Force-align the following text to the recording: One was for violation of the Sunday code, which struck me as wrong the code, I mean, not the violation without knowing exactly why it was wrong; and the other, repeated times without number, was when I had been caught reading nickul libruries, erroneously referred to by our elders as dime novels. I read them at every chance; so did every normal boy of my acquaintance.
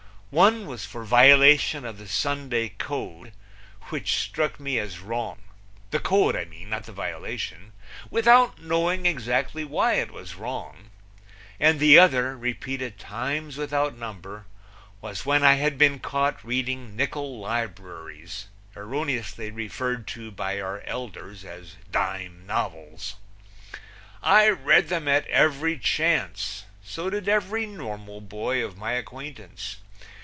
One 0.33 0.65
was 0.65 0.85
for 0.85 1.03
violation 1.03 1.83
of 1.83 1.97
the 1.97 2.07
Sunday 2.07 2.69
code, 2.69 3.33
which 3.89 4.15
struck 4.15 4.61
me 4.61 4.79
as 4.79 4.99
wrong 4.99 5.41
the 5.89 5.99
code, 5.99 6.37
I 6.37 6.45
mean, 6.45 6.69
not 6.69 6.85
the 6.85 6.93
violation 6.93 7.73
without 8.09 8.57
knowing 8.57 9.05
exactly 9.05 9.65
why 9.65 9.95
it 9.95 10.09
was 10.09 10.35
wrong; 10.35 10.89
and 11.59 11.81
the 11.81 11.99
other, 11.99 12.37
repeated 12.37 12.97
times 12.97 13.57
without 13.57 13.97
number, 13.97 14.45
was 15.01 15.25
when 15.25 15.43
I 15.43 15.55
had 15.55 15.77
been 15.77 15.99
caught 15.99 16.41
reading 16.45 16.95
nickul 16.95 17.37
libruries, 17.41 18.47
erroneously 18.73 19.51
referred 19.51 20.07
to 20.15 20.31
by 20.31 20.61
our 20.61 20.79
elders 20.85 21.43
as 21.43 21.75
dime 21.91 22.45
novels. 22.47 23.17
I 24.23 24.47
read 24.47 24.87
them 24.87 25.09
at 25.09 25.27
every 25.27 25.77
chance; 25.77 26.63
so 26.81 27.09
did 27.09 27.27
every 27.27 27.65
normal 27.65 28.21
boy 28.21 28.63
of 28.63 28.77
my 28.77 28.93
acquaintance. 28.93 29.75